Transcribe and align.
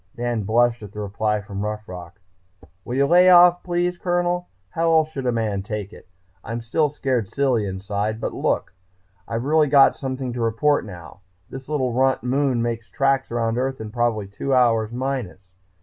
Dan 0.15 0.45
blushed 0.45 0.81
at 0.81 0.93
the 0.93 0.99
reply 0.99 1.41
from 1.41 1.61
Rough 1.63 1.87
Rock. 1.87 2.19
"Will 2.83 2.95
you 2.95 3.05
lay 3.05 3.29
off 3.29 3.61
please, 3.61 3.99
Colonel? 3.99 4.47
How 4.71 4.89
else 4.93 5.09
should 5.09 5.27
a 5.27 5.31
man 5.31 5.61
take 5.61 5.93
it? 5.93 6.07
I'm 6.43 6.61
still 6.61 6.89
scared 6.89 7.29
silly 7.29 7.67
inside. 7.67 8.19
But, 8.19 8.33
look, 8.33 8.73
I've 9.27 9.45
really 9.45 9.67
got 9.67 9.95
something 9.95 10.33
to 10.33 10.41
report 10.41 10.85
now. 10.87 11.19
This 11.51 11.69
little 11.69 11.93
runt 11.93 12.23
moon 12.23 12.63
makes 12.63 12.89
tracks 12.89 13.31
around 13.31 13.59
Earth 13.59 13.79
in 13.79 13.91
probably 13.91 14.25
two 14.25 14.55
hours 14.55 14.91
minus. 14.91 15.53